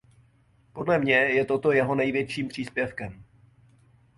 Podle 0.73 0.99
mě 0.99 1.15
je 1.15 1.45
toto 1.45 1.71
jeho 1.71 1.95
největším 1.95 2.47
příspěvkem. 2.47 3.23